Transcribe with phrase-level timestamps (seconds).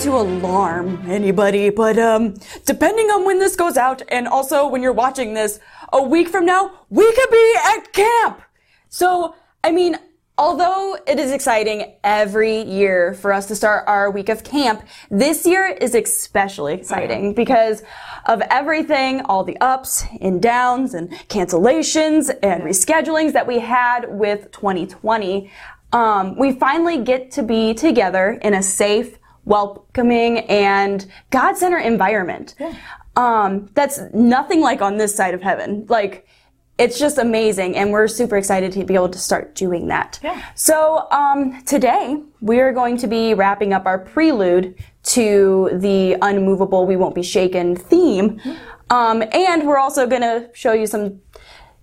[0.00, 4.92] to alarm anybody, but um, depending on when this goes out, and also when you're
[4.92, 5.60] watching this,
[5.92, 8.42] a week from now, we could be at camp.
[8.88, 9.96] So, I mean,
[10.36, 15.46] although it is exciting every year for us to start our week of camp, this
[15.46, 17.84] year is especially exciting because
[18.26, 24.50] of everything, all the ups and downs and cancellations and reschedulings that we had with
[24.50, 25.50] 2020.
[25.92, 32.54] Um, we finally get to be together in a safe, welcoming, and God-centered environment.
[33.16, 35.86] Um, that's nothing like on this side of heaven.
[35.88, 36.26] Like,
[36.76, 40.18] it's just amazing, and we're super excited to be able to start doing that.
[40.22, 40.44] Yeah.
[40.56, 46.84] So um, today we are going to be wrapping up our prelude to the unmovable,
[46.84, 48.40] we won't be shaken theme,
[48.90, 51.20] um, and we're also going to show you some,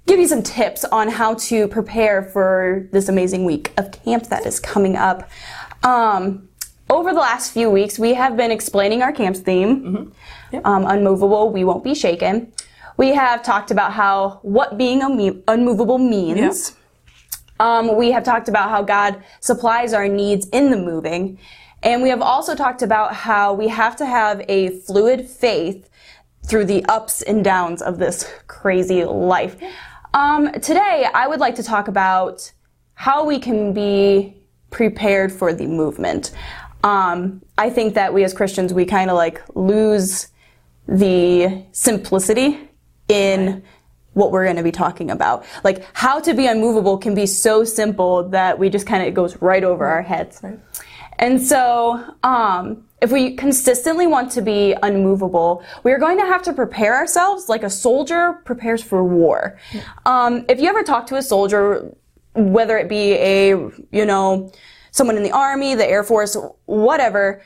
[0.07, 4.45] give you some tips on how to prepare for this amazing week of camp that
[4.45, 5.30] is coming up.
[5.83, 6.49] Um,
[6.92, 10.11] over the last few weeks, we have been explaining our camp's theme,
[10.66, 12.52] um, unmovable, we won't be shaken.
[12.98, 16.75] We have talked about how what being unmo- unmovable means.
[17.61, 21.39] Um, we have talked about how God supplies our needs in the moving.
[21.81, 25.89] And we have also talked about how we have to have a fluid faith
[26.45, 29.55] through the ups and downs of this crazy life.
[30.14, 32.52] Um, today, I would like to talk about
[32.95, 34.36] how we can be
[34.70, 36.31] prepared for the movement.
[36.83, 40.27] Um, I think that we as Christians, we kind of like lose
[40.87, 42.69] the simplicity
[43.07, 43.63] in
[44.13, 45.45] what we're going to be talking about.
[45.63, 49.13] Like how to be unmovable can be so simple that we just kind of it
[49.13, 50.41] goes right over our heads.
[51.19, 56.43] And so, um, if we consistently want to be unmovable, we are going to have
[56.43, 59.57] to prepare ourselves like a soldier prepares for war.
[60.05, 61.91] Um, if you ever talk to a soldier,
[62.35, 63.49] whether it be a,
[63.91, 64.52] you know,
[64.92, 67.42] someone in the army, the air force, whatever,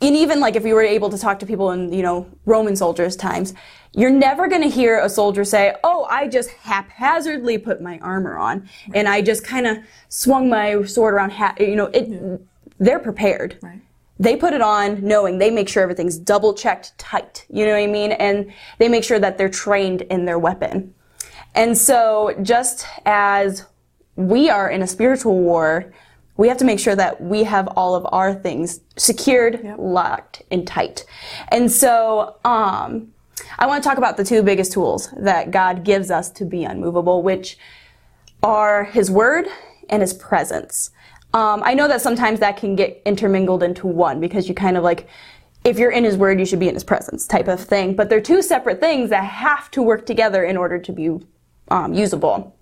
[0.00, 2.76] and even like if you were able to talk to people in, you know, Roman
[2.76, 3.54] soldiers times,
[3.92, 8.36] you're never going to hear a soldier say, "Oh, I just haphazardly put my armor
[8.36, 11.54] on and I just kind of swung my sword around." Ha-.
[11.58, 12.40] You know, it.
[12.78, 13.58] They're prepared.
[13.62, 13.80] Right.
[14.18, 17.46] They put it on knowing they make sure everything's double checked tight.
[17.48, 18.12] You know what I mean?
[18.12, 20.94] And they make sure that they're trained in their weapon.
[21.54, 23.64] And so, just as
[24.16, 25.92] we are in a spiritual war,
[26.36, 30.66] we have to make sure that we have all of our things secured, locked, and
[30.66, 31.04] tight.
[31.48, 33.12] And so, um,
[33.58, 36.64] I want to talk about the two biggest tools that God gives us to be
[36.64, 37.58] unmovable, which
[38.42, 39.46] are His Word
[39.88, 40.90] and His presence.
[41.32, 44.84] Um, I know that sometimes that can get intermingled into one because you kind of
[44.84, 45.08] like,
[45.64, 47.94] if you're in His Word, you should be in His presence type of thing.
[47.94, 51.18] But they're two separate things that have to work together in order to be
[51.68, 52.56] um, usable.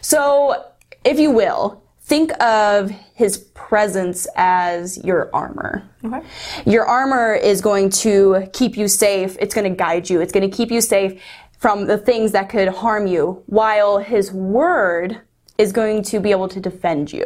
[0.00, 0.66] So,
[1.04, 5.82] if you will, think of his presence as your armor.
[6.04, 6.20] Okay.
[6.66, 9.34] Your armor is going to keep you safe.
[9.40, 10.20] It's going to guide you.
[10.20, 11.22] It's going to keep you safe
[11.58, 15.22] from the things that could harm you, while his word
[15.56, 17.24] is going to be able to defend you.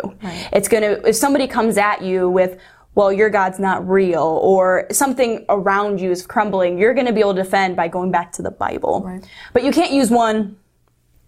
[0.53, 2.61] It's going to, if somebody comes at you with,
[2.95, 7.19] well, your God's not real, or something around you is crumbling, you're going to be
[7.19, 9.03] able to defend by going back to the Bible.
[9.05, 9.29] Right.
[9.53, 10.59] But you can't use one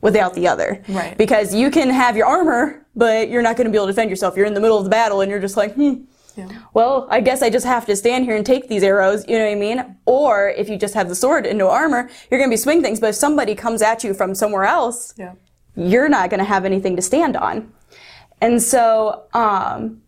[0.00, 0.82] without the other.
[0.88, 1.16] Right.
[1.18, 4.10] Because you can have your armor, but you're not going to be able to defend
[4.10, 4.36] yourself.
[4.36, 5.94] You're in the middle of the battle and you're just like, hmm,
[6.36, 6.48] Yeah.
[6.74, 9.44] well, I guess I just have to stand here and take these arrows, you know
[9.44, 9.96] what I mean?
[10.06, 12.82] Or if you just have the sword and no armor, you're going to be swinging
[12.84, 13.00] things.
[13.00, 15.32] But if somebody comes at you from somewhere else, Yeah.
[15.74, 17.72] you're not going to have anything to stand on.
[18.40, 20.02] And so, um,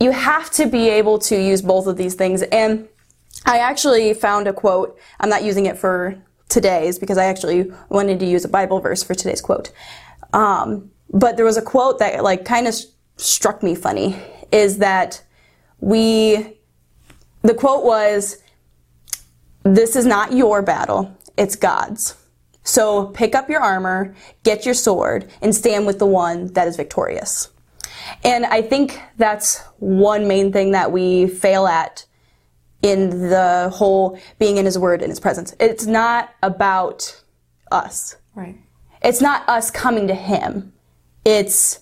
[0.00, 2.42] you have to be able to use both of these things.
[2.42, 2.88] And
[3.46, 4.98] I actually found a quote.
[5.20, 6.16] I'm not using it for
[6.54, 9.72] today's because I actually wanted to use a Bible verse for today's quote.
[10.32, 12.74] Um, but there was a quote that like kind of
[13.16, 14.16] struck me funny
[14.52, 15.22] is that
[15.80, 16.56] we,
[17.42, 18.38] the quote was,
[19.64, 22.16] this is not your battle, it's God's.
[22.62, 24.14] So pick up your armor,
[24.44, 27.50] get your sword, and stand with the one that is victorious.
[28.22, 32.06] And I think that's one main thing that we fail at
[32.84, 35.54] in the whole being in his word and his presence.
[35.58, 37.22] It's not about
[37.72, 38.16] us.
[38.34, 38.58] Right.
[39.02, 40.74] It's not us coming to him.
[41.24, 41.80] It's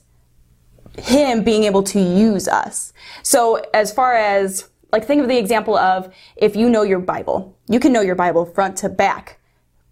[0.96, 2.92] him being able to use us.
[3.24, 7.56] So as far as like think of the example of if you know your Bible,
[7.68, 9.40] you can know your Bible front to back.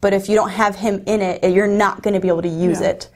[0.00, 2.48] But if you don't have him in it, you're not going to be able to
[2.48, 2.90] use Yeah.
[2.90, 3.08] it.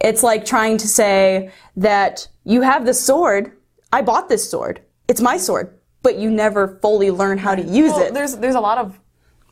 [0.00, 3.52] It's like trying to say that you have this sword.
[3.92, 4.80] I bought this sword.
[5.08, 8.14] It's my sword, but you never fully learn how to use Well, it.
[8.14, 8.98] there's there's a lot of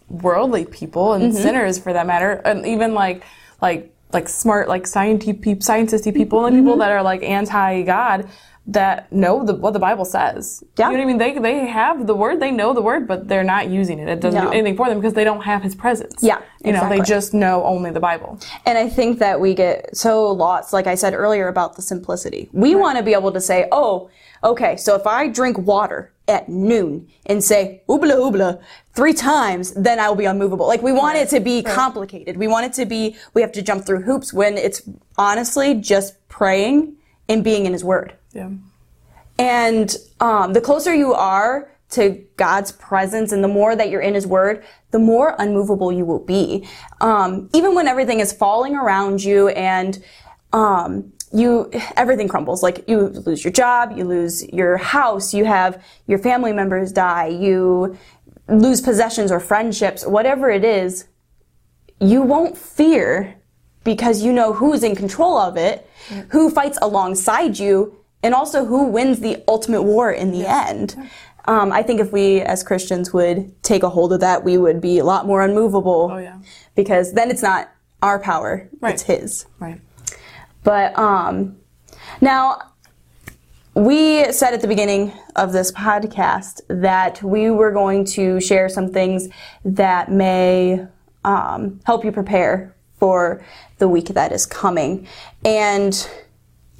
[0.08, 1.42] worldly people and Mm-hmm.
[1.42, 3.24] sinners for that matter, and even like
[3.60, 6.80] like like smart like scientific scientisty people and people Mm-hmm.
[6.80, 8.28] that are like anti God,
[8.66, 10.62] that know the, what the Bible says.
[10.78, 10.86] Yeah.
[10.90, 11.18] You know what I mean?
[11.18, 14.08] They, they have the word, they know the word, but they're not using it.
[14.08, 14.50] It doesn't No.
[14.50, 16.22] do anything for them because they don't have his presence.
[16.22, 18.38] Yeah, You know, they just know only the Bible.
[18.64, 22.50] And I think that we get so lost, like I said earlier about the simplicity.
[22.52, 24.10] We want to be able to say, oh,
[24.42, 28.62] okay, so if I drink water at noon and say, oobala oobala,
[28.94, 30.66] three times, then I will be unmovable.
[30.66, 32.36] Like we want it to be complicated.
[32.36, 34.82] We want it to be, we have to jump through hoops when it's
[35.18, 36.96] honestly just praying
[37.28, 38.16] and being in his word.
[38.32, 38.50] Yeah.
[39.38, 44.14] And um, the closer you are to God's presence and the more that you're in
[44.14, 46.66] His Word, the more unmovable you will be.
[47.00, 50.02] Um, even when everything is falling around you and
[50.52, 52.62] um, you everything crumbles.
[52.62, 57.28] Like you lose your job, you lose your house, you have your family members die,
[57.28, 57.96] you
[58.48, 61.06] lose possessions or friendships, whatever it is,
[62.00, 63.34] you won't fear
[63.84, 65.88] because you know who's in control of it,
[66.30, 70.96] who fights alongside you, and also who wins the ultimate war in the end.
[71.46, 74.80] Um, I think if we as Christians would take a hold of that, we would
[74.80, 76.10] be a lot more unmovable.
[76.12, 76.38] Oh, yeah.
[76.76, 77.70] Because then it's not
[78.00, 78.94] our power, Right.
[78.94, 79.46] it's His.
[79.58, 79.80] Right.
[80.64, 81.56] But um,
[82.20, 82.72] now,
[83.74, 88.92] we said at the beginning of this podcast that we were going to share some
[88.92, 89.28] things
[89.64, 90.86] that may
[91.24, 93.44] um, help you prepare for
[93.78, 95.08] the week that is coming.
[95.44, 96.08] And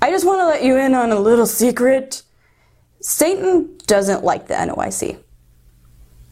[0.03, 2.23] I just want to let you in on a little secret.
[3.01, 5.19] Satan doesn't like the NOYC.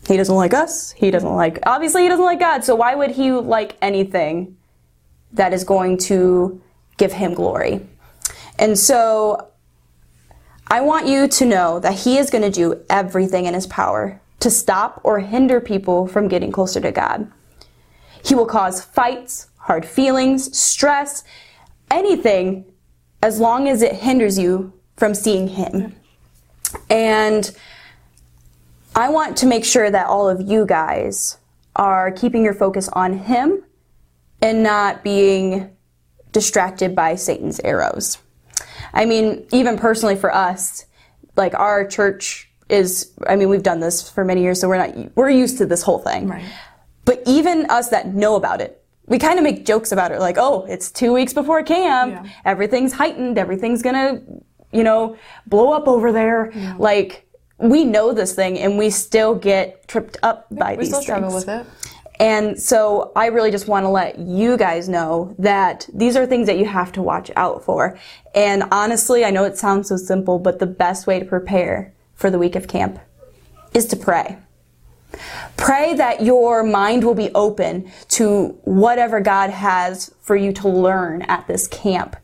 [0.07, 0.93] He doesn't like us.
[0.93, 2.65] He doesn't like, obviously, he doesn't like God.
[2.65, 4.57] So why would he like anything
[5.33, 6.61] that is going to
[7.01, 7.81] give him glory?
[8.59, 9.49] And so
[10.69, 14.21] I want you to know that he is going to do everything in his power
[14.41, 17.31] to stop or hinder people from getting closer to God.
[18.25, 21.25] He will cause fights, hard feelings, stress,
[21.91, 22.67] anything
[23.23, 25.95] as long as it hinders you from seeing him.
[26.89, 27.51] And
[28.95, 31.39] I want to make sure that all of you guys
[31.77, 33.65] are keeping your focus on him
[34.43, 35.71] and not being
[36.33, 38.19] distracted by Satan's arrows.
[38.93, 40.87] I mean, even personally for us,
[41.37, 45.17] like our church is, I mean, we've done this for many years, so we're not,
[45.17, 46.29] we're used to this whole thing.
[46.29, 46.45] Right.
[47.05, 50.37] But even us that know about it, we kind of make jokes about it, like,
[50.39, 52.31] oh, it's two weeks before camp, Yeah.
[52.45, 54.21] everything's heightened, everything's gonna,
[54.73, 55.17] you know,
[55.47, 56.53] blow up over there.
[56.79, 57.27] Like,
[57.59, 61.31] we know this thing, and we still get tripped up by We these still struggle
[61.31, 61.47] things.
[61.47, 61.67] with it.
[62.21, 66.47] And so I really just want to let you guys know that these are things
[66.49, 67.99] that you have to watch out for.
[68.35, 72.31] And honestly, I know it sounds so simple, but the best way to prepare for
[72.31, 72.99] the week of camp
[73.73, 74.37] is to pray.
[75.57, 81.23] Pray that your mind will be open to whatever God has for you to learn
[81.23, 82.17] at this camp.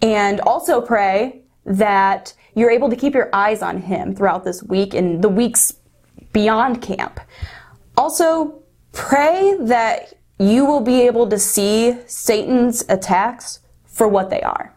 [0.00, 4.94] And also pray that you're able to keep your eyes on Him throughout this week
[4.94, 5.74] and the weeks
[6.32, 7.18] beyond camp.
[7.96, 8.61] Also,
[8.92, 14.74] pray that you will be able to see Satan's attacks for what they are.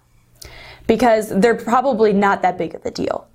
[0.88, 3.28] Because they're probably not that big of a deal.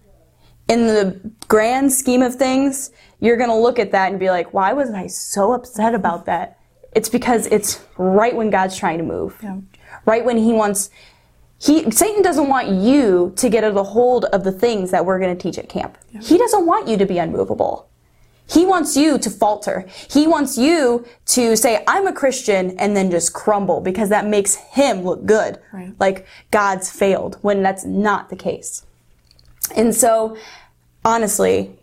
[0.69, 4.55] In the grand scheme of things, you're going to look at that and be like,
[4.55, 6.59] why was I so upset about that?
[6.93, 9.37] It's because it's right when God's trying to move.
[9.43, 9.59] Yeah.
[10.07, 10.91] Right when he wants
[11.61, 15.37] he Satan doesn't want you to get a hold of the things that we're going
[15.37, 15.99] to teach at camp.
[16.21, 17.90] He doesn't want you to be unmovable.
[18.51, 19.87] He wants you to falter.
[20.11, 24.57] He wants you to say, I'm a Christian, and then just crumble because that makes
[24.57, 25.59] him look good.
[25.73, 25.95] Right.
[26.01, 28.85] Like God's failed when that's not the case.
[29.77, 30.37] And so,
[31.05, 31.79] honestly,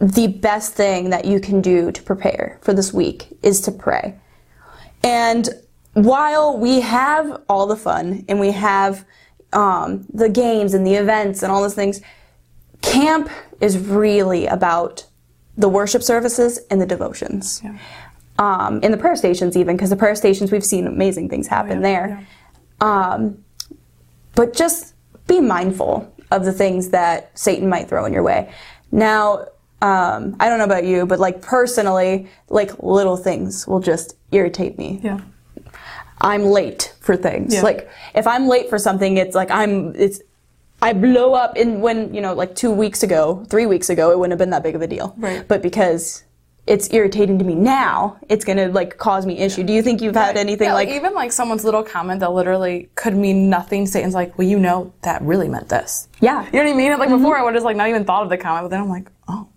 [0.00, 4.14] the best thing that you can do to prepare for this week is to pray.
[5.02, 5.48] And
[5.94, 9.06] while we have all the fun and we have
[9.52, 12.02] um, the games and the events and all those things,
[12.82, 15.06] camp is really about
[15.56, 17.60] the worship services and the devotions.
[17.62, 17.78] Yeah.
[18.38, 21.84] Um, in the prayer stations, even, because the prayer stations, we've seen amazing things happen
[21.84, 22.28] Oh, yeah, there.
[22.80, 23.44] Um,
[24.34, 24.94] but just
[25.26, 28.52] be mindful of the things that Satan might throw in your way.
[28.90, 29.46] Now,
[29.82, 34.78] um, I don't know about you, but like personally, like little things will just irritate
[34.78, 35.00] me.
[35.02, 35.20] Yeah.
[36.20, 37.52] I'm late for things.
[37.52, 37.62] Yeah.
[37.62, 40.22] Like if I'm late for something, it's like I'm it's
[40.82, 44.18] I blow up in when, you know, like 2 weeks ago, 3 weeks ago, it
[44.18, 45.14] wouldn't have been that big of a deal.
[45.16, 45.46] Right.
[45.46, 46.24] But because
[46.66, 49.64] it's irritating to me now, it's going to like cause me issue.
[49.64, 52.88] Do you think you've had anything Yeah, like even like someone's little comment that literally
[52.94, 53.86] could mean nothing.
[53.86, 56.08] Satan's like, well, you know, that really meant this.
[56.20, 56.44] Yeah.
[56.46, 56.98] You know what I mean?
[56.98, 57.40] Like before, mm-hmm.
[57.40, 59.08] I would have just like not even thought of the comment, but then I'm like,
[59.28, 59.48] oh.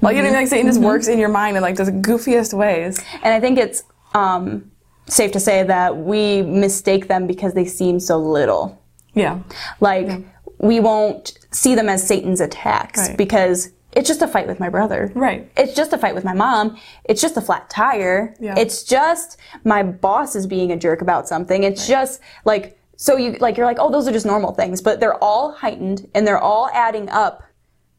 [0.00, 0.34] Like you know, what I mm-hmm.
[0.34, 0.34] mean?
[0.34, 0.86] like Satan just mm-hmm.
[0.86, 3.02] works in your mind in like the goofiest ways.
[3.22, 3.82] And I think it's
[4.14, 4.70] um,
[5.06, 8.80] safe to say that we mistake them because they seem so little.
[9.14, 9.40] Yeah.
[9.80, 10.24] Like
[10.58, 13.16] we won't see them as Satan's attacks Right.
[13.16, 15.10] because it's just a fight with my brother.
[15.14, 15.50] Right.
[15.56, 16.76] It's just a fight with my mom.
[17.04, 18.34] It's just a flat tire.
[18.38, 18.54] Yeah.
[18.58, 21.62] It's just my boss is being a jerk about something.
[21.64, 24.98] It's just like so you like you're like, "Oh, those are just normal things." But
[25.00, 27.42] they're all heightened and they're all adding up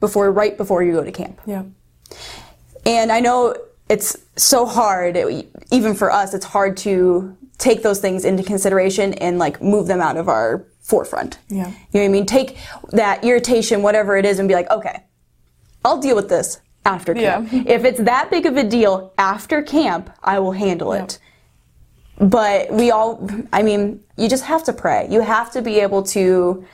[0.02, 1.40] before right before you go to camp.
[1.46, 1.64] Yeah.
[2.86, 3.56] And I know
[3.90, 9.14] it's so hard, it- even for us, it's hard to take those things into consideration
[9.16, 11.38] and like move them out of our forefront.
[11.50, 11.68] Yeah.
[11.68, 12.26] You know what I mean?
[12.26, 12.58] Take
[12.92, 15.04] that irritation, whatever it is, and be like, okay,
[15.86, 17.52] I'll deal with this after camp.
[17.52, 17.64] Yeah.
[17.68, 21.20] If it's that big of a deal after camp, I will handle it.
[22.18, 25.08] But we all, I mean, you just have to pray.
[25.10, 26.66] You have to be able to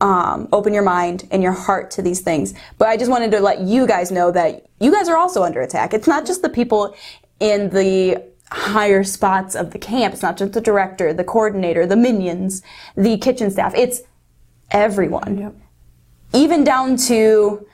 [0.00, 2.54] um, open your mind and your heart to these things.
[2.78, 5.60] But I just wanted to let you guys know that you guys are also under
[5.60, 5.94] attack.
[5.94, 6.96] It's not just the people
[7.38, 10.12] in the higher spots of the camp.
[10.14, 12.62] It's not just the director, the coordinator, the minions,
[12.96, 13.74] the kitchen staff.
[13.74, 14.02] It's
[14.70, 15.38] everyone.
[15.38, 15.54] Yep.
[16.34, 17.66] Even down to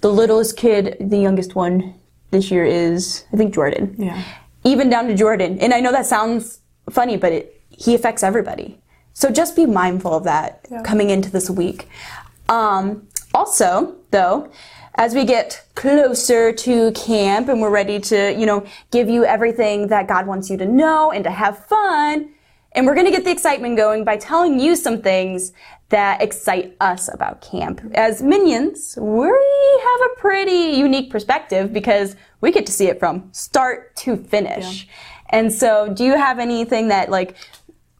[0.00, 1.94] the littlest kid, the youngest one
[2.30, 4.22] this year is, I think, Jordan Yeah.
[4.64, 5.58] even down to Jordan.
[5.60, 6.60] And I know that sounds
[6.90, 8.80] funny, but it, he affects everybody.
[9.12, 11.88] So just be mindful of that coming into this week.
[12.48, 14.48] Um, also, though,
[14.94, 19.88] as we get closer to camp and we're ready to, you know, give you everything
[19.88, 22.30] that God wants you to know and to have fun,
[22.72, 25.52] and we're going to get the excitement going by telling you some things
[25.88, 27.80] that excite us about camp.
[27.94, 33.28] As minions, we have a pretty unique perspective because we get to see it from
[33.32, 34.86] start to finish.
[35.30, 37.36] And so, do you have anything that, like,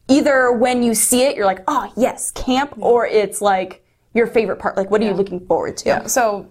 [0.07, 4.61] either when you see it, you're like, oh, yes, camp, or it's like your favorite
[4.61, 4.77] part?
[4.77, 5.89] Like, what are you looking forward to?
[5.89, 6.07] Yeah.
[6.07, 6.49] So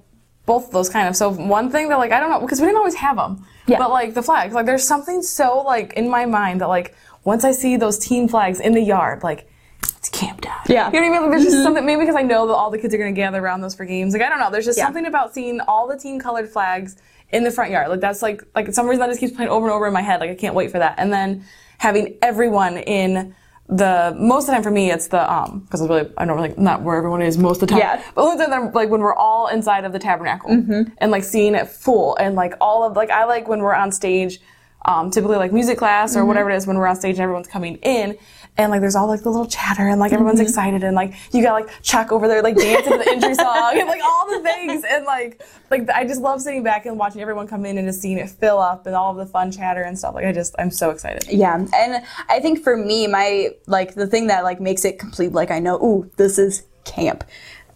[0.50, 1.16] both of those kind of.
[1.16, 3.46] So one thing that like I don't know because we didn't always have them.
[3.68, 3.78] Yeah.
[3.78, 7.44] But like the flags, like there's something so like in my mind that like once
[7.44, 9.48] I see those team flags in the yard, like
[9.84, 10.66] it's camp time.
[10.68, 10.88] Yeah.
[10.92, 11.22] You know what I mean?
[11.22, 11.64] Like, there's just mm-hmm.
[11.66, 13.86] something maybe because I know that all the kids are gonna gather around those for
[13.86, 14.14] games.
[14.14, 14.50] Like I don't know.
[14.50, 14.86] There's just Yeah.
[14.86, 16.96] something about seeing all the team colored flags
[17.30, 17.90] in the front yard.
[17.90, 20.02] Like that's like like some reason that just keeps playing over and over in my
[20.02, 20.20] head.
[20.20, 20.96] Like I can't wait for that.
[20.98, 21.46] And then
[21.78, 23.36] having everyone in
[23.70, 26.36] the most of the time for me it's the um because it's really I don't
[26.36, 27.80] really not where everyone is most of the time.
[27.80, 28.04] Yeah.
[28.16, 30.50] But only time that, like when we're all inside of the tabernacle
[30.98, 33.92] and like seeing it full and like all of like I like when we're on
[33.92, 34.40] stage,
[34.86, 37.48] um, typically like music class or whatever it is when we're on stage and everyone's
[37.48, 38.18] coming in
[38.60, 41.42] and like there's all like the little chatter and like everyone's excited and like you
[41.42, 44.42] got like Chuck over there like dancing to the entry song and like all the
[44.44, 47.88] things and like like I just love sitting back and watching everyone come in and
[47.88, 50.14] just seeing it fill up and all of the fun chatter and stuff.
[50.14, 51.26] Like I just I'm so excited.
[51.30, 55.32] Yeah, and I think for me, my like the thing that like makes it complete,
[55.32, 57.24] like I know, ooh, this is camp,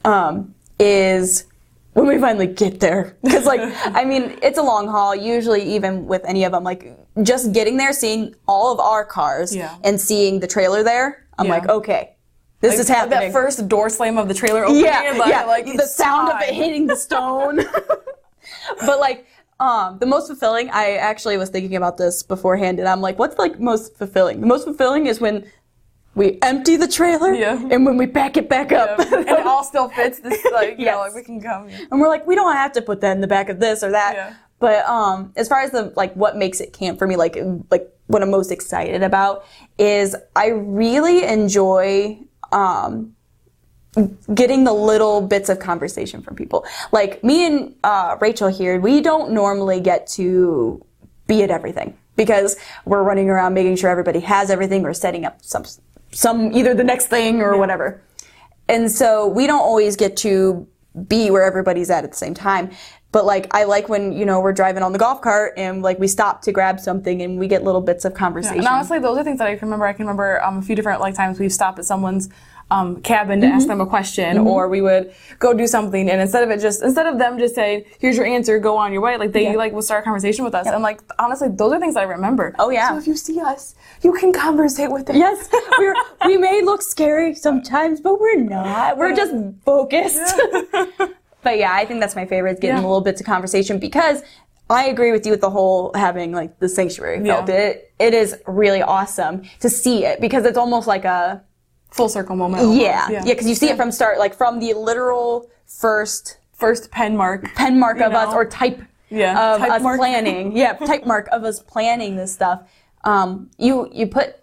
[0.04, 1.46] um, is
[1.94, 3.16] when we finally get there.
[3.24, 5.16] Because like, I mean, it's a long haul.
[5.16, 9.56] Usually, even with any of them, like just getting there, seeing all of our cars,
[9.56, 9.76] Yeah.
[9.84, 11.52] and seeing the trailer there, I'm Yeah.
[11.52, 12.16] like, okay,
[12.62, 13.20] this is happening.
[13.20, 14.84] That first door slam of the trailer opening.
[14.86, 17.58] yeah, like, yeah, like the sound of it hitting the stone.
[18.86, 19.28] but like,
[19.60, 20.70] um, the most fulfilling.
[20.72, 24.42] I actually was thinking about this beforehand, and I'm like, what's like most fulfilling?
[24.42, 25.46] The most fulfilling is when
[26.16, 27.60] we empty the trailer, Yeah.
[27.72, 30.86] and when we pack it back up, and it all still fits this like you
[30.86, 31.68] know like we can come.
[31.70, 33.92] and we're like, we don't have to put that in the back of this or
[33.92, 34.14] that.
[34.16, 34.34] Yeah.
[34.60, 37.38] But um, as far as the like, what makes it camp for me, like
[37.72, 39.46] like what I'm most excited about
[39.78, 42.20] is I really enjoy
[42.52, 43.16] um,
[44.34, 46.66] getting the little bits of conversation from people.
[46.92, 50.84] Like me and uh, Rachel here, we don't normally get to
[51.28, 52.56] be at everything because
[52.86, 55.64] we're running around making sure everybody has everything or setting up some
[56.14, 58.02] some either the next thing or whatever.
[58.70, 60.68] And so we don't always get to
[61.08, 62.72] be where everybody's at at the same time.
[63.12, 66.00] But like I like when, you know, we're driving on the golf cart and like
[66.00, 68.60] we stop to grab something and we get little bits of conversation.
[68.60, 69.86] And honestly, those are things that I can remember.
[69.86, 72.30] I can remember um, a few different like times we've stopped at someone's
[72.72, 76.44] um, cabin to ask them a question, or we would go do something, and instead
[76.44, 79.18] of it just instead of them just saying, "Here's your answer, go on your way,"
[79.18, 79.54] like they Yeah.
[79.56, 82.04] like will start a conversation with us, and like honestly, those are things that I
[82.04, 82.56] remember.
[82.60, 82.90] Oh, yeah.
[82.90, 85.16] So if you see us, you can conversate with us.
[85.16, 88.98] Yes, we're, we may look scary sometimes, but we're not.
[88.98, 89.34] We're just
[89.66, 90.36] focused.
[91.44, 92.82] but yeah, I think that's my favorite, getting Yeah.
[92.84, 94.22] little bits of conversation because
[94.70, 97.48] I agree with you with the whole having like the sanctuary felt.
[97.50, 97.56] Yeah.
[97.56, 101.44] It it is really awesome to see it because it's almost like a
[101.94, 102.64] Full circle moment.
[102.64, 102.82] almost.
[102.82, 107.16] yeah yeah because you see it from start like from the literal first first pen
[107.16, 107.54] mark.
[107.56, 109.98] pen mark of us or type Yeah, of type us mark.
[110.00, 110.58] planning.
[110.58, 112.62] Yeah, type mark of us planning this stuff.
[113.04, 114.38] Um, you you put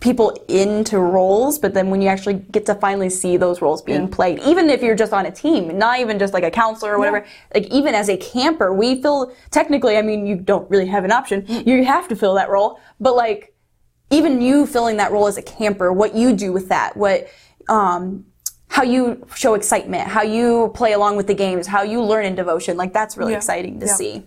[0.00, 4.08] people into roles, but then when you actually get to finally see those roles being
[4.08, 6.98] played, even if you're just on a team, not even just like a counselor or
[6.98, 11.04] whatever, like even as a camper, we feel technically, I mean, you don't really have
[11.04, 11.44] an option.
[11.66, 13.52] You have to fill that role, but like
[14.10, 17.28] even you filling that role as a camper, what you do with that, what
[17.68, 18.24] um,
[18.68, 22.34] how you show excitement, how you play along with the games, how you learn in
[22.34, 22.76] devotion.
[22.76, 23.38] Like that's really Yeah.
[23.38, 23.94] exciting to Yeah.
[23.94, 24.22] see.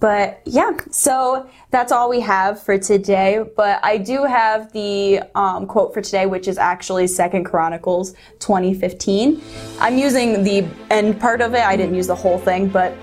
[0.00, 3.44] But yeah, so that's all we have for today.
[3.56, 9.40] But I do have the um, quote for today, which is actually Second Chronicles 2015.
[9.78, 11.60] I'm using the end part of it.
[11.64, 12.94] I didn't use the whole thing, but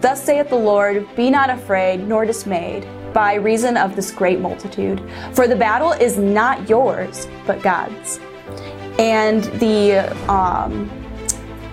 [0.00, 5.02] thus saith the Lord, be not afraid nor dismayed by reason of this great multitude,
[5.32, 8.20] for the battle is not yours, but God's.
[8.98, 10.90] And the um,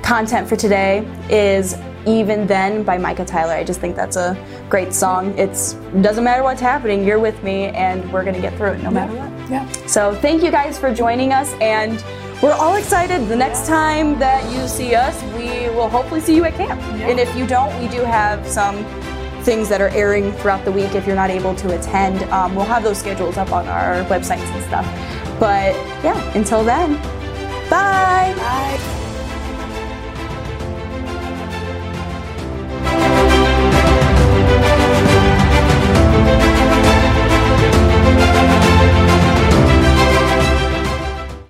[0.01, 3.51] content for today is Even Then by Micah Tyler.
[3.51, 4.37] I just think that's a
[4.69, 5.37] great song.
[5.37, 8.81] It's doesn't matter what's happening, you're with me and we're going to get through it
[8.81, 9.51] no matter what.
[9.51, 9.69] Yeah.
[9.85, 12.01] So, thank you guys for joining us and
[12.41, 13.27] we're all excited.
[13.27, 16.79] The next time that you see us, we will hopefully see you at camp.
[16.79, 17.09] Yeah.
[17.09, 18.85] And if you don't, we do have some
[19.43, 22.23] things that are airing throughout the week if you're not able to attend.
[22.31, 24.85] Um, we'll have those schedules up on our websites and stuff.
[25.39, 25.73] But
[26.03, 26.95] yeah, until then,
[27.69, 28.33] bye.
[28.37, 28.82] Bye.